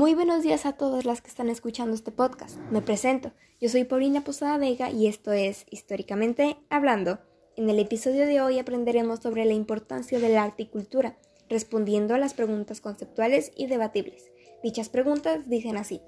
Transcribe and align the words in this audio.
Muy 0.00 0.14
buenos 0.14 0.42
días 0.42 0.64
a 0.64 0.72
todas 0.72 1.04
las 1.04 1.20
que 1.20 1.28
están 1.28 1.50
escuchando 1.50 1.94
este 1.94 2.10
podcast. 2.10 2.56
Me 2.70 2.80
presento. 2.80 3.32
Yo 3.60 3.68
soy 3.68 3.84
Paulina 3.84 4.24
Posada 4.24 4.56
Vega 4.56 4.90
y 4.90 5.06
esto 5.06 5.30
es 5.30 5.66
Históricamente 5.68 6.56
Hablando. 6.70 7.18
En 7.54 7.68
el 7.68 7.78
episodio 7.78 8.24
de 8.24 8.40
hoy 8.40 8.58
aprenderemos 8.58 9.20
sobre 9.20 9.44
la 9.44 9.52
importancia 9.52 10.18
del 10.18 10.38
arte 10.38 10.62
y 10.62 10.66
cultura, 10.68 11.18
respondiendo 11.50 12.14
a 12.14 12.18
las 12.18 12.32
preguntas 12.32 12.80
conceptuales 12.80 13.52
y 13.54 13.66
debatibles. 13.66 14.30
Dichas 14.62 14.88
preguntas 14.88 15.50
dicen 15.50 15.76
así. 15.76 16.00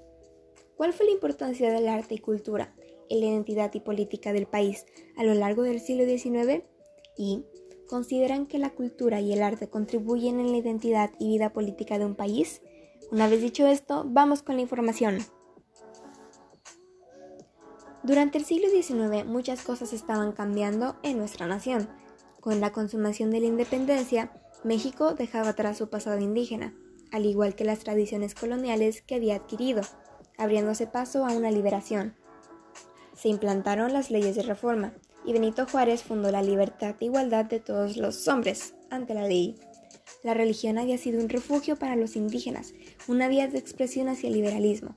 ¿Cuál 0.75 0.91
fue 0.91 1.05
la 1.05 1.11
importancia 1.11 1.71
del 1.71 1.87
arte 1.87 2.15
y 2.15 2.17
cultura 2.17 2.73
en 3.11 3.19
la 3.19 3.27
identidad 3.27 3.71
y 3.75 3.79
política 3.79 4.33
del 4.33 4.47
país 4.47 4.87
a 5.17 5.23
lo 5.23 5.35
largo 5.35 5.61
del 5.61 5.79
siglo 5.79 6.05
XIX? 6.05 6.63
¿Y 7.15 7.45
consideran 7.87 8.47
que 8.47 8.57
la 8.57 8.71
cultura 8.71 9.21
y 9.21 9.33
el 9.33 9.43
arte 9.43 9.69
contribuyen 9.69 10.39
en 10.39 10.51
la 10.51 10.57
identidad 10.57 11.11
y 11.19 11.27
vida 11.27 11.53
política 11.53 11.99
de 11.99 12.05
un 12.05 12.15
país? 12.15 12.59
Una 13.11 13.27
vez 13.27 13.41
dicho 13.41 13.67
esto, 13.67 14.05
vamos 14.07 14.41
con 14.41 14.55
la 14.55 14.61
información. 14.61 15.19
Durante 18.03 18.37
el 18.37 18.45
siglo 18.45 18.67
XIX 18.69 19.25
muchas 19.25 19.63
cosas 19.63 19.93
estaban 19.93 20.33
cambiando 20.33 20.97
en 21.03 21.17
nuestra 21.17 21.47
nación. 21.47 21.87
Con 22.41 22.59
la 22.59 22.71
consumación 22.71 23.31
de 23.31 23.39
la 23.39 23.45
independencia, 23.45 24.31
México 24.63 25.13
dejaba 25.13 25.49
atrás 25.49 25.77
su 25.77 25.89
pasado 25.89 26.19
indígena, 26.19 26.73
al 27.11 27.25
igual 27.25 27.55
que 27.55 27.63
las 27.63 27.79
tradiciones 27.79 28.35
coloniales 28.35 29.01
que 29.01 29.15
había 29.15 29.35
adquirido, 29.35 29.81
abriéndose 30.37 30.87
paso 30.87 31.25
a 31.25 31.31
una 31.31 31.51
liberación. 31.51 32.15
Se 33.15 33.29
implantaron 33.29 33.93
las 33.93 34.09
leyes 34.09 34.35
de 34.35 34.43
reforma, 34.43 34.93
y 35.25 35.31
Benito 35.31 35.65
Juárez 35.65 36.03
fundó 36.03 36.31
la 36.31 36.41
libertad 36.41 36.95
e 36.99 37.05
igualdad 37.05 37.45
de 37.45 37.59
todos 37.59 37.97
los 37.97 38.27
hombres 38.27 38.73
ante 38.89 39.13
la 39.13 39.27
ley. 39.27 39.55
La 40.23 40.33
religión 40.33 40.77
había 40.77 40.97
sido 40.97 41.21
un 41.21 41.29
refugio 41.29 41.77
para 41.77 41.95
los 41.95 42.15
indígenas, 42.15 42.73
una 43.07 43.27
vía 43.27 43.47
de 43.47 43.57
expresión 43.57 44.07
hacia 44.07 44.27
el 44.27 44.35
liberalismo. 44.35 44.95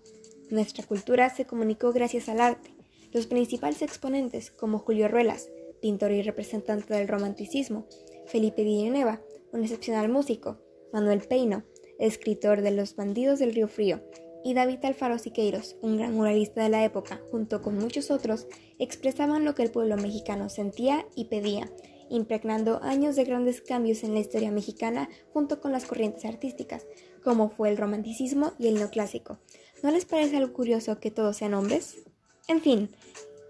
Nuestra 0.50 0.84
cultura 0.84 1.28
se 1.30 1.44
comunicó 1.44 1.92
gracias 1.92 2.28
al 2.28 2.40
arte. 2.40 2.70
Los 3.12 3.26
principales 3.26 3.82
exponentes, 3.82 4.50
como 4.50 4.78
Julio 4.78 5.08
Ruelas, 5.08 5.48
pintor 5.80 6.12
y 6.12 6.22
representante 6.22 6.94
del 6.94 7.08
romanticismo, 7.08 7.86
Felipe 8.26 8.62
Villanueva, 8.62 9.20
un 9.52 9.62
excepcional 9.62 10.08
músico, 10.08 10.58
Manuel 10.92 11.20
Peino, 11.20 11.64
escritor 11.98 12.62
de 12.62 12.70
Los 12.70 12.94
bandidos 12.94 13.38
del 13.38 13.54
río 13.54 13.68
Frío, 13.68 14.02
y 14.44 14.54
David 14.54 14.84
Alfaro 14.84 15.18
Siqueiros, 15.18 15.76
un 15.82 15.96
gran 15.96 16.14
muralista 16.14 16.62
de 16.62 16.68
la 16.68 16.84
época, 16.84 17.20
junto 17.32 17.62
con 17.62 17.76
muchos 17.76 18.12
otros, 18.12 18.46
expresaban 18.78 19.44
lo 19.44 19.56
que 19.56 19.64
el 19.64 19.72
pueblo 19.72 19.96
mexicano 19.96 20.48
sentía 20.48 21.06
y 21.16 21.24
pedía, 21.24 21.68
impregnando 22.10 22.82
años 22.82 23.16
de 23.16 23.24
grandes 23.24 23.60
cambios 23.60 24.04
en 24.04 24.14
la 24.14 24.20
historia 24.20 24.50
mexicana 24.50 25.08
junto 25.32 25.60
con 25.60 25.72
las 25.72 25.84
corrientes 25.84 26.24
artísticas, 26.24 26.86
como 27.22 27.50
fue 27.50 27.68
el 27.68 27.76
romanticismo 27.76 28.52
y 28.58 28.68
el 28.68 28.74
neoclásico. 28.74 29.38
¿No 29.82 29.90
les 29.90 30.04
parece 30.04 30.36
algo 30.36 30.52
curioso 30.52 30.98
que 31.00 31.10
todos 31.10 31.36
sean 31.36 31.54
hombres? 31.54 31.96
En 32.48 32.60
fin, 32.60 32.90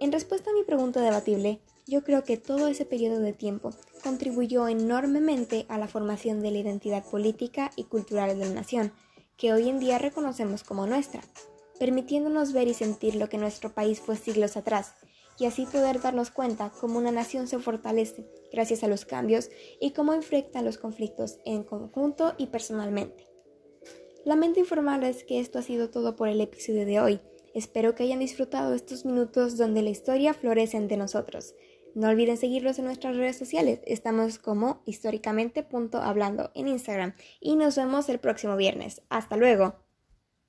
en 0.00 0.12
respuesta 0.12 0.50
a 0.50 0.54
mi 0.54 0.64
pregunta 0.64 1.00
debatible, 1.00 1.60
yo 1.86 2.02
creo 2.02 2.24
que 2.24 2.36
todo 2.36 2.66
ese 2.66 2.84
periodo 2.84 3.20
de 3.20 3.32
tiempo 3.32 3.70
contribuyó 4.02 4.66
enormemente 4.66 5.66
a 5.68 5.78
la 5.78 5.86
formación 5.86 6.40
de 6.40 6.50
la 6.50 6.58
identidad 6.58 7.04
política 7.04 7.70
y 7.76 7.84
cultural 7.84 8.38
de 8.38 8.46
la 8.46 8.54
nación, 8.54 8.92
que 9.36 9.52
hoy 9.52 9.68
en 9.68 9.78
día 9.78 9.98
reconocemos 9.98 10.64
como 10.64 10.86
nuestra, 10.86 11.20
permitiéndonos 11.78 12.52
ver 12.52 12.68
y 12.68 12.74
sentir 12.74 13.14
lo 13.14 13.28
que 13.28 13.38
nuestro 13.38 13.72
país 13.72 14.00
fue 14.00 14.16
siglos 14.16 14.56
atrás, 14.56 14.94
y 15.38 15.46
así 15.46 15.66
poder 15.66 16.00
darnos 16.00 16.30
cuenta 16.30 16.72
cómo 16.80 16.98
una 16.98 17.12
nación 17.12 17.46
se 17.46 17.58
fortalece 17.58 18.26
gracias 18.52 18.82
a 18.82 18.88
los 18.88 19.04
cambios 19.04 19.50
y 19.80 19.92
cómo 19.92 20.12
enfrenta 20.12 20.62
los 20.62 20.78
conflictos 20.78 21.38
en 21.44 21.62
conjunto 21.62 22.34
y 22.38 22.46
personalmente. 22.46 23.26
Lamento 24.24 24.58
informarles 24.58 25.24
que 25.24 25.38
esto 25.40 25.58
ha 25.58 25.62
sido 25.62 25.90
todo 25.90 26.16
por 26.16 26.28
el 26.28 26.40
episodio 26.40 26.84
de 26.84 27.00
hoy. 27.00 27.20
Espero 27.54 27.94
que 27.94 28.02
hayan 28.02 28.18
disfrutado 28.18 28.74
estos 28.74 29.04
minutos 29.04 29.56
donde 29.56 29.82
la 29.82 29.90
historia 29.90 30.34
florece 30.34 30.76
entre 30.76 30.96
nosotros. 30.96 31.54
No 31.94 32.08
olviden 32.08 32.36
seguirnos 32.36 32.78
en 32.78 32.84
nuestras 32.84 33.16
redes 33.16 33.38
sociales. 33.38 33.80
Estamos 33.86 34.38
como 34.38 34.82
históricamente.hablando 34.84 36.50
en 36.54 36.68
Instagram 36.68 37.14
y 37.40 37.56
nos 37.56 37.76
vemos 37.76 38.10
el 38.10 38.18
próximo 38.18 38.56
viernes. 38.56 39.00
Hasta 39.08 39.38
luego. 39.38 39.85